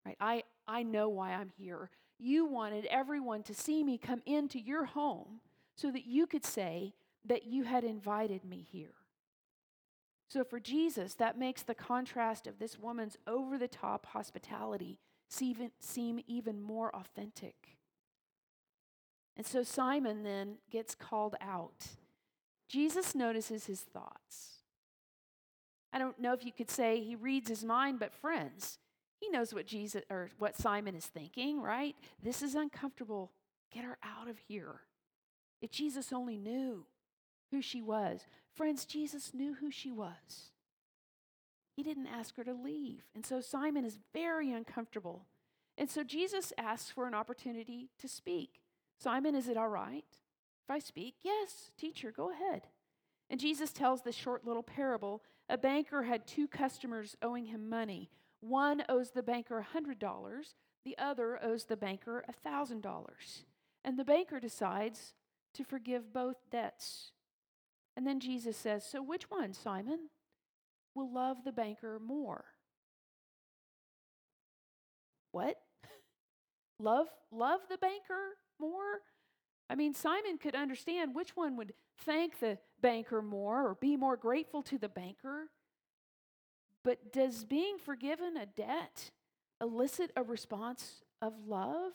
Right? 0.05 0.17
I, 0.19 0.43
I 0.67 0.83
know 0.83 1.09
why 1.09 1.33
I'm 1.33 1.51
here. 1.57 1.91
You 2.23 2.47
wanted 2.47 2.87
everyone 2.87 3.43
to 3.45 3.55
see 3.55 3.83
me 3.83 3.99
come 3.99 4.23
into 4.27 4.61
your 4.61 4.85
home 4.85 5.41
so 5.75 5.91
that 5.91 6.07
you 6.07 6.27
could 6.27 6.45
say 6.45 6.95
that 7.25 7.47
you 7.47 7.65
had 7.65 7.83
invited 7.83 8.45
me 8.45 8.65
here. 8.71 8.95
So 10.29 10.45
for 10.45 10.61
Jesus, 10.61 11.15
that 11.15 11.39
makes 11.39 11.63
the 11.63 11.75
contrast 11.75 12.47
of 12.47 12.59
this 12.59 12.79
woman's 12.79 13.19
over 13.27 13.59
the 13.59 13.69
top 13.69 14.07
hospitality 14.07 14.99
seem 15.29 16.21
even 16.27 16.63
more 16.63 16.95
authentic. 16.95 17.79
And 19.37 19.45
so 19.47 19.63
Simon 19.63 20.23
then 20.23 20.59
gets 20.71 20.95
called 20.95 21.35
out. 21.41 21.87
Jesus 22.69 23.15
notices 23.15 23.67
his 23.67 23.81
thoughts. 23.81 24.61
I 25.93 25.99
don't 25.99 26.21
know 26.21 26.33
if 26.33 26.45
you 26.45 26.53
could 26.53 26.71
say 26.71 27.01
he 27.01 27.17
reads 27.17 27.49
his 27.49 27.65
mind, 27.65 27.99
but 27.99 28.15
friends, 28.15 28.79
he 29.23 29.29
knows 29.29 29.55
what 29.55 29.67
Jesus 29.67 30.03
or 30.11 30.31
what 30.39 30.57
Simon 30.57 30.97
is 30.97 31.07
thinking, 31.07 31.63
right? 31.63 31.95
This 32.21 32.43
is 32.43 32.57
uncomfortable. 32.57 33.31
Get 33.73 33.85
her 33.85 33.97
out 34.03 34.29
of 34.29 34.39
here. 34.49 34.81
If 35.61 35.71
Jesus 35.71 36.13
only 36.13 36.37
knew 36.37 36.87
who 37.53 37.63
she 37.63 37.81
was. 37.81 38.27
Friends, 38.57 38.85
Jesus 38.85 39.33
knew 39.33 39.55
who 39.55 39.71
she 39.71 39.93
was. 39.93 40.51
He 41.77 41.85
didn't 41.85 42.09
ask 42.09 42.37
her 42.37 42.43
to 42.43 42.53
leave. 42.53 43.05
And 43.15 43.25
so 43.25 43.41
Simon 43.41 43.85
is 43.85 43.99
very 44.13 44.51
uncomfortable. 44.51 45.27
And 45.79 45.89
so 45.89 46.03
Jesus 46.03 46.53
asks 46.59 46.91
for 46.91 47.07
an 47.07 47.15
opportunity 47.15 47.91
to 48.01 48.09
speak. 48.09 48.61
Simon, 48.99 49.37
is 49.37 49.49
it 49.49 49.57
all 49.57 49.69
right 49.69 50.05
if 50.11 50.71
I 50.71 50.81
speak? 50.81 51.15
Yes, 51.23 51.71
teacher, 51.79 52.11
go 52.11 52.33
ahead. 52.33 52.63
And 53.31 53.39
Jesus 53.39 53.73
tells 53.73 54.03
this 54.03 54.17
short 54.17 54.45
little 54.45 54.65
parable. 54.65 55.23
A 55.49 55.57
banker 55.57 56.03
had 56.03 56.27
two 56.27 56.49
customers 56.49 57.17
owing 57.23 57.47
him 57.47 57.69
money. 57.69 58.11
One 58.43 58.83
owes 58.89 59.13
the 59.13 59.23
banker 59.23 59.65
$100, 59.73 60.55
the 60.85 60.99
other 60.99 61.39
owes 61.43 61.65
the 61.65 61.77
banker 61.77 62.25
$1,000. 62.45 62.83
And 63.85 63.97
the 63.97 64.05
banker 64.05 64.41
decides 64.41 65.15
to 65.55 65.63
forgive 65.63 66.13
both 66.13 66.37
debts. 66.51 67.13
And 67.97 68.05
then 68.05 68.19
Jesus 68.19 68.57
says, 68.57 68.85
So 68.85 69.01
which 69.01 69.31
one, 69.31 69.53
Simon, 69.53 70.09
will 70.95 71.13
love 71.13 71.45
the 71.45 71.53
banker 71.53 72.01
more? 72.05 72.45
What? 75.31 75.57
love 76.81 77.07
love 77.31 77.61
the 77.71 77.79
banker 77.79 78.37
more? 78.59 79.03
I 79.71 79.77
mean, 79.77 79.95
Simon 79.95 80.37
could 80.37 80.57
understand 80.57 81.15
which 81.15 81.37
one 81.37 81.57
would 81.57 81.75
thank 82.05 82.41
the 82.41 82.59
banker 82.81 83.23
more 83.23 83.69
or 83.69 83.77
be 83.77 83.97
more 83.97 84.17
grateful 84.17 84.63
to 84.65 84.79
the 84.79 84.89
banker. 84.89 85.49
But 86.85 87.13
does 87.13 87.45
being 87.45 87.79
forgiven 87.79 88.37
a 88.37 88.47
debt 88.47 89.11
elicit 89.61 90.11
a 90.17 90.23
response 90.23 91.03
of 91.21 91.33
love? 91.47 91.93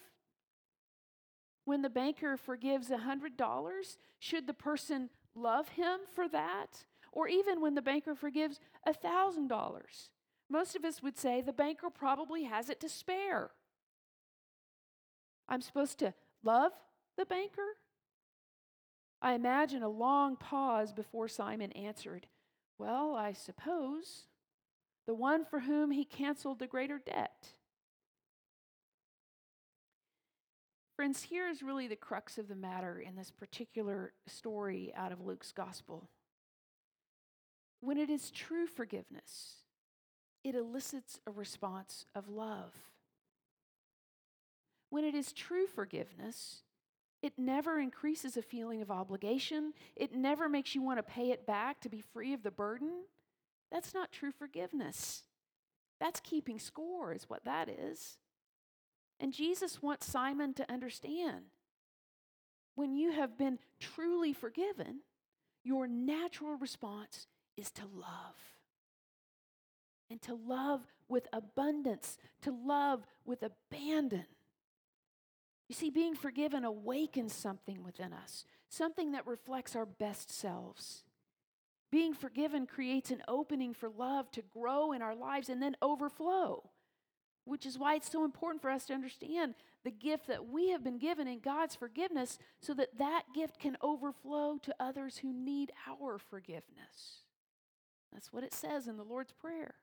When 1.65 1.81
the 1.81 1.89
banker 1.89 2.37
forgives 2.37 2.89
a 2.89 2.97
$100, 2.97 3.97
should 4.19 4.47
the 4.47 4.53
person 4.53 5.09
love 5.35 5.69
him 5.69 5.99
for 6.15 6.29
that? 6.29 6.85
Or 7.11 7.27
even 7.27 7.59
when 7.59 7.75
the 7.75 7.81
banker 7.81 8.15
forgives 8.15 8.59
a 8.85 8.93
$1,000? 8.93 9.49
Most 10.49 10.75
of 10.77 10.85
us 10.85 11.03
would 11.03 11.17
say 11.17 11.41
the 11.41 11.51
banker 11.51 11.89
probably 11.89 12.43
has 12.45 12.69
it 12.69 12.79
to 12.79 12.87
spare. 12.87 13.51
I'm 15.49 15.61
supposed 15.61 15.99
to 15.99 16.13
love 16.41 16.71
the 17.17 17.25
banker? 17.25 17.75
I 19.21 19.33
imagine 19.33 19.83
a 19.83 19.89
long 19.89 20.37
pause 20.37 20.93
before 20.93 21.27
Simon 21.27 21.71
answered, 21.73 22.27
Well, 22.77 23.15
I 23.15 23.33
suppose 23.33 24.26
the 25.07 25.15
one 25.15 25.45
for 25.45 25.61
whom 25.61 25.89
he 25.89 26.05
canceled 26.05 26.59
the 26.59 26.67
greater 26.67 26.99
debt. 26.99 27.47
Friends, 30.95 31.23
here 31.23 31.47
is 31.47 31.63
really 31.63 31.87
the 31.87 31.95
crux 31.95 32.37
of 32.37 32.47
the 32.47 32.55
matter 32.55 32.99
in 32.99 33.15
this 33.15 33.31
particular 33.31 34.13
story 34.27 34.91
out 34.95 35.11
of 35.11 35.21
Luke's 35.21 35.51
gospel. 35.51 36.09
When 37.79 37.97
it 37.97 38.09
is 38.09 38.31
true 38.31 38.67
forgiveness, 38.67 39.57
it 40.43 40.55
elicits 40.55 41.19
a 41.25 41.31
response 41.31 42.05
of 42.15 42.27
love. 42.27 42.73
When 44.89 45.03
it 45.03 45.13
is 45.15 45.31
true 45.31 45.67
forgiveness, 45.67 46.63
it 47.21 47.33
never 47.37 47.79
increases 47.79 48.35
a 48.35 48.41
feeling 48.41 48.81
of 48.81 48.91
obligation. 48.91 49.73
It 49.95 50.15
never 50.15 50.49
makes 50.49 50.73
you 50.73 50.81
want 50.81 50.97
to 50.97 51.03
pay 51.03 51.31
it 51.31 51.45
back 51.45 51.79
to 51.81 51.89
be 51.89 52.01
free 52.01 52.33
of 52.33 52.43
the 52.43 52.51
burden. 52.51 53.03
That's 53.71 53.93
not 53.93 54.11
true 54.11 54.31
forgiveness. 54.31 55.23
That's 55.99 56.19
keeping 56.19 56.59
score, 56.59 57.13
is 57.13 57.29
what 57.29 57.43
that 57.45 57.69
is. 57.69 58.17
And 59.19 59.33
Jesus 59.33 59.81
wants 59.81 60.05
Simon 60.05 60.53
to 60.55 60.71
understand 60.71 61.45
when 62.75 62.93
you 62.93 63.11
have 63.11 63.37
been 63.37 63.57
truly 63.79 64.33
forgiven, 64.33 64.99
your 65.63 65.87
natural 65.87 66.55
response 66.55 67.25
is 67.57 67.71
to 67.71 67.81
love. 67.85 68.35
And 70.09 70.21
to 70.21 70.35
love 70.35 70.81
with 71.09 71.27
abundance, 71.33 72.17
to 72.43 72.51
love 72.51 73.05
with 73.25 73.43
abandon. 73.43 74.25
You 75.67 75.75
see, 75.75 75.89
being 75.89 76.15
forgiven 76.15 76.63
awakens 76.63 77.33
something 77.33 77.83
within 77.83 78.13
us, 78.13 78.45
something 78.69 79.11
that 79.11 79.27
reflects 79.27 79.75
our 79.75 79.85
best 79.85 80.31
selves. 80.31 81.03
Being 81.91 82.13
forgiven 82.13 82.65
creates 82.65 83.11
an 83.11 83.23
opening 83.27 83.73
for 83.73 83.89
love 83.89 84.29
to 84.31 84.41
grow 84.41 84.91
in 84.91 85.01
our 85.01 85.15
lives 85.15 85.49
and 85.49 85.61
then 85.61 85.75
overflow 85.81 86.69
which 87.47 87.65
is 87.65 87.77
why 87.77 87.95
it's 87.95 88.11
so 88.11 88.25
important 88.25 88.61
for 88.61 88.69
us 88.69 88.85
to 88.85 88.93
understand 88.93 89.55
the 89.83 89.91
gift 89.91 90.27
that 90.27 90.47
we 90.49 90.69
have 90.71 90.83
been 90.83 90.99
given 90.99 91.27
in 91.27 91.39
God's 91.39 91.75
forgiveness 91.75 92.37
so 92.61 92.73
that 92.73 92.97
that 92.97 93.23
gift 93.33 93.57
can 93.59 93.77
overflow 93.81 94.57
to 94.63 94.75
others 94.79 95.19
who 95.19 95.31
need 95.31 95.71
our 95.89 96.17
forgiveness. 96.17 97.23
That's 98.11 98.33
what 98.33 98.43
it 98.43 98.53
says 98.53 98.87
in 98.87 98.97
the 98.97 99.03
Lord's 99.03 99.31
Prayer. 99.31 99.75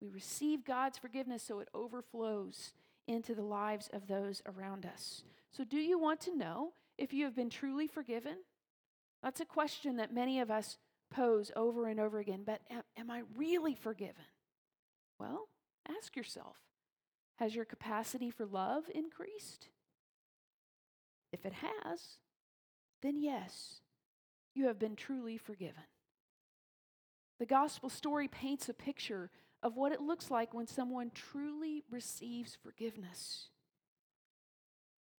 We 0.00 0.10
receive 0.10 0.64
God's 0.64 0.98
forgiveness 0.98 1.42
so 1.42 1.60
it 1.60 1.68
overflows 1.72 2.74
into 3.08 3.34
the 3.34 3.42
lives 3.42 3.88
of 3.92 4.06
those 4.06 4.42
around 4.46 4.84
us. 4.84 5.22
So, 5.50 5.64
do 5.64 5.78
you 5.78 5.98
want 5.98 6.20
to 6.22 6.36
know 6.36 6.72
if 6.98 7.12
you 7.12 7.24
have 7.24 7.36
been 7.36 7.50
truly 7.50 7.86
forgiven? 7.86 8.36
That's 9.22 9.40
a 9.40 9.44
question 9.44 9.96
that 9.96 10.14
many 10.14 10.40
of 10.40 10.50
us 10.50 10.78
pose 11.10 11.50
over 11.54 11.86
and 11.86 12.00
over 12.00 12.18
again. 12.18 12.42
But 12.44 12.60
am, 12.70 12.82
am 12.96 13.10
I 13.10 13.22
really 13.36 13.74
forgiven? 13.74 14.24
Well, 15.18 15.48
Ask 15.88 16.16
yourself 16.16 16.56
Has 17.36 17.54
your 17.54 17.64
capacity 17.64 18.30
for 18.30 18.46
love 18.46 18.84
increased? 18.94 19.68
If 21.32 21.46
it 21.46 21.54
has, 21.54 22.18
then 23.02 23.18
yes, 23.18 23.80
you 24.54 24.66
have 24.66 24.78
been 24.78 24.96
truly 24.96 25.38
forgiven. 25.38 25.84
The 27.38 27.46
gospel 27.46 27.88
story 27.88 28.28
paints 28.28 28.68
a 28.68 28.74
picture 28.74 29.30
of 29.62 29.76
what 29.76 29.92
it 29.92 30.00
looks 30.00 30.30
like 30.30 30.52
when 30.52 30.66
someone 30.66 31.10
truly 31.14 31.84
receives 31.90 32.56
forgiveness. 32.62 33.48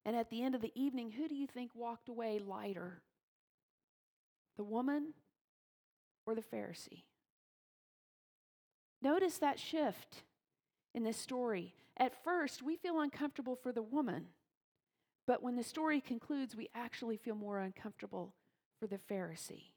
And 0.06 0.16
at 0.16 0.30
the 0.30 0.44
end 0.44 0.54
of 0.54 0.62
the 0.62 0.72
evening, 0.76 1.12
who 1.12 1.28
do 1.28 1.36
you 1.36 1.48
think 1.48 1.72
walked 1.74 2.10
away 2.10 2.40
lighter? 2.40 3.02
The 4.58 4.64
woman 4.64 5.14
or 6.26 6.36
the 6.36 6.42
Pharisee? 6.42 7.04
Notice 9.02 9.38
that 9.40 9.60
shift 9.60 10.24
in 10.94 11.04
this 11.04 11.18
story. 11.18 11.76
At 11.98 12.24
first, 12.24 12.64
we 12.64 12.76
feel 12.76 13.00
uncomfortable 13.00 13.56
for 13.56 13.72
the 13.72 13.82
woman, 13.82 14.28
but 15.28 15.44
when 15.44 15.56
the 15.56 15.64
story 15.64 16.02
concludes, 16.02 16.56
we 16.56 16.70
actually 16.74 17.18
feel 17.18 17.36
more 17.36 17.60
uncomfortable 17.60 18.34
for 18.80 18.88
the 18.88 18.98
Pharisee. 18.98 19.72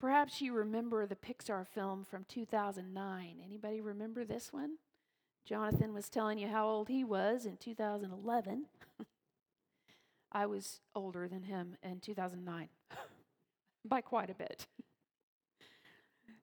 Perhaps 0.00 0.40
you 0.40 0.52
remember 0.52 1.06
the 1.06 1.16
Pixar 1.16 1.66
film 1.66 2.04
from 2.04 2.24
2009. 2.28 3.36
Anybody 3.44 3.80
remember 3.80 4.24
this 4.24 4.52
one? 4.52 4.76
Jonathan 5.44 5.92
was 5.92 6.08
telling 6.08 6.38
you 6.38 6.46
how 6.46 6.68
old 6.68 6.88
he 6.88 7.02
was 7.02 7.46
in 7.46 7.56
2011. 7.56 8.66
I 10.32 10.46
was 10.46 10.80
older 10.94 11.28
than 11.28 11.42
him 11.42 11.76
in 11.82 12.00
2009 12.00 12.68
by 13.84 14.00
quite 14.00 14.30
a 14.30 14.34
bit. 14.34 14.66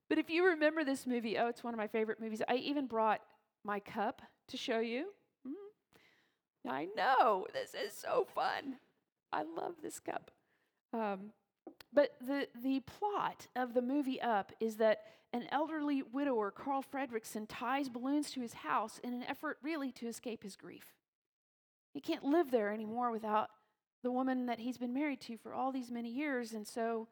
but 0.10 0.18
if 0.18 0.30
you 0.30 0.46
remember 0.46 0.84
this 0.84 1.06
movie, 1.06 1.38
oh, 1.38 1.48
it's 1.48 1.64
one 1.64 1.74
of 1.74 1.78
my 1.78 1.88
favorite 1.88 2.20
movies. 2.20 2.42
I 2.48 2.56
even 2.56 2.88
brought 2.88 3.22
my 3.64 3.80
cup 3.80 4.22
to 4.48 4.58
show 4.58 4.80
you. 4.80 5.08
Mm-hmm. 5.48 6.70
I 6.70 6.88
know, 6.96 7.46
this 7.54 7.74
is 7.74 7.94
so 7.94 8.28
fun. 8.34 8.78
I 9.32 9.44
love 9.44 9.76
this 9.82 10.00
cup. 10.00 10.32
Um, 10.94 11.32
but 11.94 12.12
the, 12.26 12.48
the 12.62 12.82
plot 12.82 13.48
of 13.56 13.74
the 13.74 13.82
movie 13.82 14.22
Up 14.22 14.52
is 14.60 14.78
that 14.78 15.02
an 15.34 15.46
elderly 15.52 16.02
widower, 16.02 16.52
Carl 16.52 16.84
Fredricksen, 16.84 17.46
ties 17.50 17.90
balloons 17.90 18.32
to 18.32 18.42
his 18.42 18.54
house 18.54 19.00
in 19.04 19.14
an 19.14 19.24
effort 19.24 19.58
really 19.62 19.92
to 19.94 20.08
escape 20.08 20.44
his 20.44 20.56
grief. 20.56 20.94
He 21.94 22.00
can't 22.00 22.24
live 22.24 22.52
there 22.52 22.72
anymore 22.72 23.12
without 23.12 23.50
the 24.06 24.12
woman 24.12 24.46
that 24.46 24.60
he's 24.60 24.78
been 24.78 24.94
married 24.94 25.20
to 25.20 25.36
for 25.36 25.52
all 25.52 25.72
these 25.72 25.90
many 25.90 26.10
years, 26.10 26.54
and 26.54 26.68
so 26.68 27.08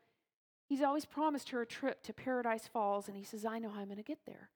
he's 0.69 0.83
always 0.83 1.05
promised 1.05 1.49
her 1.49 1.63
a 1.63 1.65
trip 1.65 2.03
to 2.03 2.13
Paradise 2.13 2.67
Falls, 2.67 3.07
and 3.07 3.17
he 3.17 3.23
says, 3.23 3.45
I 3.45 3.57
know 3.57 3.69
how 3.69 3.79
I'm 3.79 3.87
going 3.87 3.97
to 3.97 4.03
get 4.03 4.27
there. 4.27 4.51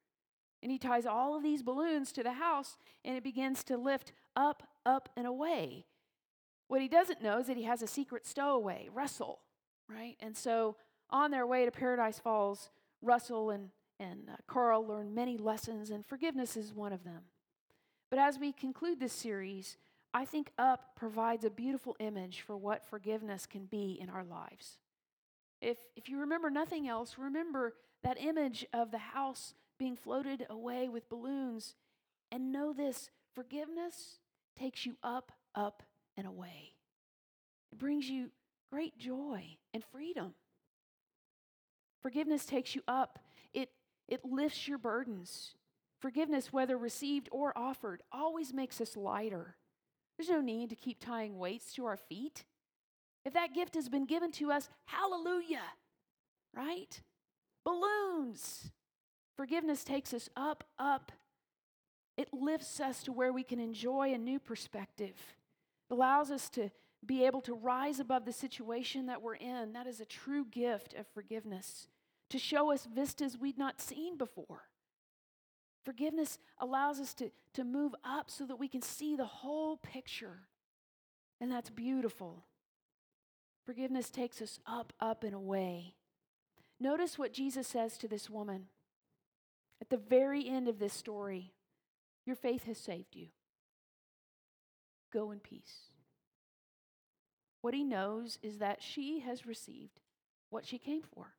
And 0.61 0.71
he 0.71 0.77
ties 0.77 1.07
all 1.07 1.35
of 1.35 1.41
these 1.41 1.63
balloons 1.63 2.11
to 2.11 2.21
the 2.21 2.33
house, 2.33 2.77
and 3.03 3.17
it 3.17 3.23
begins 3.23 3.63
to 3.63 3.75
lift 3.75 4.11
up, 4.35 4.61
up, 4.85 5.09
and 5.17 5.25
away. 5.25 5.87
What 6.67 6.79
he 6.79 6.87
doesn't 6.87 7.23
know 7.23 7.39
is 7.39 7.47
that 7.47 7.57
he 7.57 7.63
has 7.63 7.81
a 7.81 7.87
secret 7.87 8.27
stowaway, 8.27 8.87
Russell, 8.93 9.39
right? 9.89 10.15
And 10.19 10.37
so 10.37 10.75
on 11.09 11.31
their 11.31 11.47
way 11.47 11.65
to 11.65 11.71
Paradise 11.71 12.19
Falls, 12.19 12.69
Russell 13.01 13.49
and, 13.49 13.69
and 13.99 14.29
uh, 14.31 14.35
Carl 14.45 14.85
learn 14.85 15.15
many 15.15 15.37
lessons, 15.39 15.89
and 15.89 16.05
forgiveness 16.05 16.55
is 16.55 16.71
one 16.71 16.93
of 16.93 17.03
them. 17.03 17.23
But 18.11 18.19
as 18.19 18.37
we 18.37 18.51
conclude 18.51 18.99
this 18.99 19.13
series, 19.13 19.75
I 20.17 20.25
think 20.25 20.51
Up 20.57 20.95
provides 20.95 21.45
a 21.45 21.49
beautiful 21.51 21.95
image 21.99 22.41
for 22.41 22.57
what 22.57 22.83
forgiveness 22.83 23.45
can 23.45 23.65
be 23.65 23.99
in 24.01 24.09
our 24.09 24.23
lives. 24.23 24.79
If, 25.61 25.77
if 25.95 26.09
you 26.09 26.21
remember 26.21 26.49
nothing 26.49 26.87
else, 26.87 27.19
remember 27.19 27.75
that 28.03 28.19
image 28.19 28.65
of 28.73 28.89
the 28.89 28.97
house 28.97 29.53
being 29.77 29.95
floated 29.95 30.47
away 30.49 30.89
with 30.89 31.07
balloons. 31.07 31.75
And 32.31 32.51
know 32.51 32.73
this 32.73 33.11
forgiveness 33.35 34.17
takes 34.59 34.87
you 34.87 34.95
up, 35.03 35.31
up, 35.53 35.83
and 36.17 36.25
away. 36.25 36.73
It 37.71 37.77
brings 37.77 38.09
you 38.09 38.31
great 38.71 38.97
joy 38.97 39.43
and 39.71 39.83
freedom. 39.91 40.33
Forgiveness 42.01 42.43
takes 42.43 42.73
you 42.73 42.81
up, 42.87 43.19
it, 43.53 43.69
it 44.07 44.25
lifts 44.25 44.67
your 44.67 44.79
burdens. 44.79 45.53
Forgiveness, 45.99 46.51
whether 46.51 46.75
received 46.75 47.29
or 47.31 47.55
offered, 47.55 48.01
always 48.11 48.51
makes 48.51 48.81
us 48.81 48.97
lighter. 48.97 49.57
There's 50.17 50.29
no 50.29 50.41
need 50.41 50.69
to 50.69 50.75
keep 50.75 50.99
tying 50.99 51.37
weights 51.37 51.73
to 51.73 51.85
our 51.85 51.97
feet. 51.97 52.45
If 53.23 53.33
that 53.33 53.53
gift 53.53 53.75
has 53.75 53.89
been 53.89 54.05
given 54.05 54.31
to 54.33 54.51
us, 54.51 54.69
hallelujah, 54.85 55.61
right? 56.55 57.01
Balloons. 57.63 58.71
Forgiveness 59.35 59.83
takes 59.83 60.13
us 60.13 60.29
up, 60.35 60.63
up. 60.79 61.11
It 62.17 62.29
lifts 62.33 62.79
us 62.79 63.03
to 63.03 63.11
where 63.11 63.31
we 63.31 63.43
can 63.43 63.59
enjoy 63.59 64.13
a 64.13 64.17
new 64.17 64.39
perspective. 64.39 65.15
It 65.89 65.93
allows 65.93 66.31
us 66.31 66.49
to 66.51 66.71
be 67.05 67.25
able 67.25 67.41
to 67.41 67.53
rise 67.53 67.99
above 67.99 68.25
the 68.25 68.33
situation 68.33 69.05
that 69.05 69.21
we're 69.21 69.35
in. 69.35 69.73
That 69.73 69.85
is 69.85 69.99
a 69.99 70.05
true 70.05 70.45
gift 70.45 70.95
of 70.95 71.05
forgiveness, 71.13 71.87
to 72.29 72.39
show 72.39 72.71
us 72.71 72.87
vistas 72.91 73.37
we'd 73.37 73.57
not 73.57 73.79
seen 73.79 74.17
before. 74.17 74.63
Forgiveness 75.87 76.37
allows 76.59 76.99
us 76.99 77.13
to, 77.13 77.31
to 77.53 77.63
move 77.63 77.95
up 78.03 78.29
so 78.29 78.45
that 78.45 78.57
we 78.57 78.67
can 78.67 78.81
see 78.81 79.15
the 79.15 79.23
whole 79.23 79.77
picture. 79.77 80.41
And 81.39 81.49
that's 81.49 81.69
beautiful. 81.69 82.43
Forgiveness 83.65 84.09
takes 84.09 84.41
us 84.41 84.59
up, 84.67 84.91
up, 84.99 85.23
and 85.23 85.33
away. 85.33 85.93
Notice 86.77 87.17
what 87.17 87.31
Jesus 87.31 87.69
says 87.69 87.97
to 87.99 88.09
this 88.09 88.29
woman 88.29 88.65
at 89.79 89.89
the 89.89 89.95
very 89.95 90.45
end 90.45 90.67
of 90.67 90.77
this 90.77 90.91
story 90.91 91.53
Your 92.25 92.35
faith 92.35 92.65
has 92.65 92.77
saved 92.77 93.15
you. 93.15 93.27
Go 95.13 95.31
in 95.31 95.39
peace. 95.39 95.93
What 97.61 97.73
he 97.73 97.85
knows 97.85 98.39
is 98.43 98.57
that 98.57 98.83
she 98.83 99.21
has 99.21 99.45
received 99.45 100.01
what 100.49 100.65
she 100.65 100.79
came 100.79 101.03
for. 101.15 101.36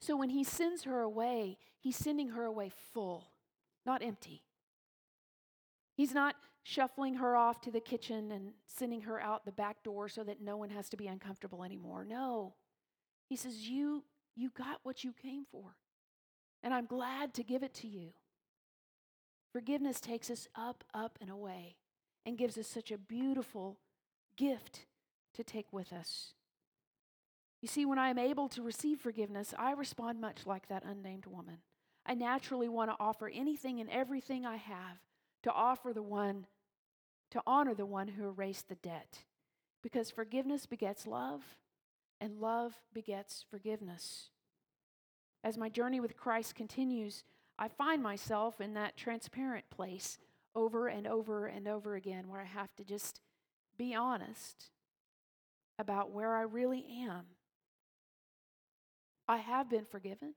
So 0.00 0.16
when 0.16 0.30
he 0.30 0.44
sends 0.44 0.84
her 0.84 1.00
away, 1.00 1.58
he's 1.78 1.96
sending 1.96 2.30
her 2.30 2.44
away 2.44 2.70
full, 2.92 3.30
not 3.84 4.02
empty. 4.02 4.42
He's 5.94 6.12
not 6.12 6.36
shuffling 6.62 7.14
her 7.14 7.36
off 7.36 7.60
to 7.62 7.70
the 7.70 7.80
kitchen 7.80 8.30
and 8.32 8.52
sending 8.66 9.02
her 9.02 9.20
out 9.20 9.44
the 9.44 9.52
back 9.52 9.82
door 9.82 10.08
so 10.08 10.24
that 10.24 10.40
no 10.40 10.56
one 10.56 10.70
has 10.70 10.88
to 10.90 10.96
be 10.96 11.06
uncomfortable 11.06 11.64
anymore. 11.64 12.04
No. 12.04 12.54
He 13.28 13.36
says, 13.36 13.68
You, 13.68 14.04
you 14.34 14.50
got 14.50 14.80
what 14.82 15.04
you 15.04 15.12
came 15.12 15.44
for, 15.50 15.76
and 16.62 16.74
I'm 16.74 16.86
glad 16.86 17.34
to 17.34 17.42
give 17.42 17.62
it 17.62 17.74
to 17.74 17.88
you. 17.88 18.12
Forgiveness 19.52 20.00
takes 20.00 20.28
us 20.28 20.48
up, 20.54 20.84
up, 20.92 21.18
and 21.20 21.30
away 21.30 21.76
and 22.26 22.36
gives 22.36 22.58
us 22.58 22.66
such 22.66 22.90
a 22.90 22.98
beautiful 22.98 23.78
gift 24.36 24.86
to 25.34 25.44
take 25.44 25.72
with 25.72 25.92
us. 25.92 26.34
You 27.66 27.68
see, 27.68 27.84
when 27.84 27.98
I 27.98 28.10
am 28.10 28.18
able 28.18 28.48
to 28.50 28.62
receive 28.62 29.00
forgiveness, 29.00 29.52
I 29.58 29.72
respond 29.72 30.20
much 30.20 30.46
like 30.46 30.68
that 30.68 30.84
unnamed 30.84 31.26
woman. 31.26 31.56
I 32.06 32.14
naturally 32.14 32.68
want 32.68 32.92
to 32.92 32.96
offer 33.00 33.28
anything 33.28 33.80
and 33.80 33.90
everything 33.90 34.46
I 34.46 34.54
have 34.54 35.00
to 35.42 35.50
offer 35.50 35.92
the 35.92 36.00
one, 36.00 36.46
to 37.32 37.42
honor 37.44 37.74
the 37.74 37.84
one 37.84 38.06
who 38.06 38.28
erased 38.28 38.68
the 38.68 38.76
debt. 38.76 39.24
Because 39.82 40.12
forgiveness 40.12 40.64
begets 40.64 41.08
love, 41.08 41.42
and 42.20 42.38
love 42.38 42.76
begets 42.94 43.44
forgiveness. 43.50 44.30
As 45.42 45.58
my 45.58 45.68
journey 45.68 45.98
with 45.98 46.16
Christ 46.16 46.54
continues, 46.54 47.24
I 47.58 47.66
find 47.66 48.00
myself 48.00 48.60
in 48.60 48.74
that 48.74 48.96
transparent 48.96 49.68
place 49.70 50.18
over 50.54 50.86
and 50.86 51.04
over 51.04 51.46
and 51.46 51.66
over 51.66 51.96
again 51.96 52.28
where 52.28 52.42
I 52.42 52.44
have 52.44 52.76
to 52.76 52.84
just 52.84 53.20
be 53.76 53.92
honest 53.92 54.70
about 55.80 56.12
where 56.12 56.36
I 56.36 56.42
really 56.42 56.86
am. 57.08 57.24
I 59.28 59.38
have 59.38 59.68
been 59.68 59.84
forgiven, 59.84 60.34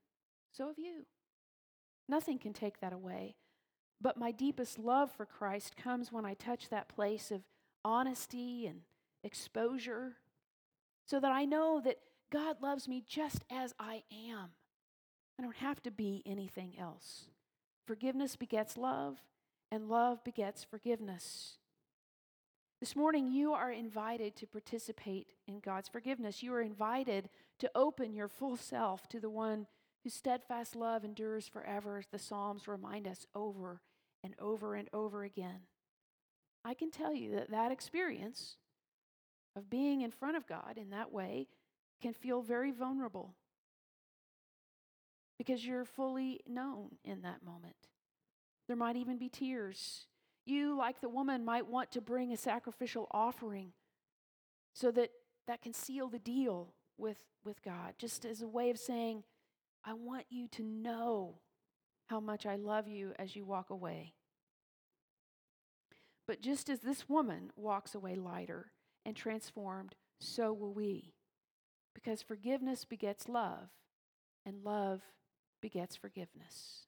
so 0.52 0.68
have 0.68 0.80
you. 0.80 1.06
Nothing 2.08 2.40
can 2.40 2.54
take 2.54 2.80
that 2.80 2.94
away. 2.94 3.36
But 4.02 4.18
my 4.18 4.32
deepest 4.32 4.80
love 4.80 5.12
for 5.12 5.26
Christ 5.26 5.76
comes 5.76 6.12
when 6.12 6.26
I 6.26 6.34
touch 6.34 6.70
that 6.70 6.88
place 6.88 7.32
of 7.32 7.42
honesty 7.84 8.66
and 8.66 8.82
exposure 9.24 10.16
so 11.06 11.20
that 11.20 11.32
I 11.32 11.46
know 11.46 11.82
that 11.84 12.00
God 12.32 12.62
loves 12.62 12.88
me 12.88 13.04
just 13.08 13.44
as 13.52 13.74
I 13.80 14.04
am. 14.12 14.50
I 15.38 15.44
don't 15.44 15.56
have 15.58 15.82
to 15.84 15.92
be 15.92 16.24
anything 16.26 16.74
else. 16.80 17.26
Forgiveness 17.86 18.36
begets 18.36 18.78
love, 18.78 19.18
and 19.72 19.90
love 19.90 20.24
begets 20.24 20.64
forgiveness. 20.64 21.58
This 22.80 22.96
morning, 22.96 23.32
you 23.32 23.54
are 23.54 23.72
invited 23.72 24.36
to 24.38 24.48
participate 24.48 25.34
in 25.48 25.60
God's 25.60 25.90
forgiveness. 25.90 26.44
You 26.44 26.54
are 26.54 26.62
invited 26.62 27.30
to 27.60 27.72
open 27.76 28.14
your 28.14 28.28
full 28.28 28.58
self 28.58 29.08
to 29.10 29.20
the 29.20 29.30
one 29.30 29.68
whose 30.04 30.14
steadfast 30.14 30.76
love 30.76 31.04
endures 31.04 31.48
forever, 31.48 32.04
the 32.12 32.20
Psalms 32.20 32.68
remind 32.68 33.08
us 33.08 33.26
over 33.36 33.82
and 34.24 34.34
over 34.40 34.76
and 34.76 34.90
over 34.94 35.24
again. 35.24 35.62
I 36.64 36.74
can 36.74 36.92
tell 36.92 37.14
you 37.14 37.36
that 37.36 37.52
that 37.52 37.72
experience 37.72 38.58
of 39.56 39.70
being 39.70 40.02
in 40.02 40.12
front 40.12 40.38
of 40.38 40.48
God 40.48 40.78
in 40.78 40.90
that 40.92 41.12
way 41.12 41.48
can 42.02 42.14
feel 42.14 42.42
very 42.42 42.72
vulnerable 42.72 43.36
because 45.38 45.66
you're 45.66 45.86
fully 45.86 46.42
known 46.48 46.98
in 47.04 47.22
that 47.22 47.44
moment. 47.44 47.76
There 48.68 48.78
might 48.78 48.96
even 48.96 49.18
be 49.18 49.30
tears 49.30 50.06
you, 50.50 50.76
like 50.76 51.00
the 51.00 51.10
woman, 51.10 51.46
might 51.46 51.68
want 51.68 51.92
to 51.92 52.02
bring 52.02 52.34
a 52.34 52.38
sacrificial 52.38 53.08
offering 53.12 53.72
so 54.74 54.92
that 54.92 55.12
that 55.48 55.62
can 55.62 55.74
seal 55.74 56.08
the 56.08 56.20
deal 56.20 56.74
with, 57.00 57.18
with 57.44 57.62
God, 57.64 57.94
just 57.98 58.26
as 58.26 58.42
a 58.42 58.48
way 58.48 58.70
of 58.70 58.78
saying, 58.78 59.24
I 59.86 59.94
want 59.94 60.26
you 60.30 60.48
to 60.50 60.64
know 60.64 61.40
how 62.08 62.20
much 62.20 62.46
I 62.46 62.56
love 62.56 62.88
you 62.88 63.14
as 63.18 63.36
you 63.36 63.46
walk 63.46 63.70
away. 63.70 64.14
But 66.28 66.42
just 66.42 66.70
as 66.70 66.82
this 66.82 67.08
woman 67.10 67.52
walks 67.56 67.96
away 67.96 68.16
lighter 68.16 68.72
and 69.06 69.16
transformed, 69.16 69.96
so 70.20 70.54
will 70.54 70.74
we. 70.74 71.14
because 71.94 72.22
forgiveness 72.22 72.86
begets 72.86 73.28
love, 73.28 73.70
and 74.46 74.64
love 74.64 75.02
begets 75.62 75.96
forgiveness. 75.96 76.86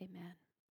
Amen. 0.00 0.34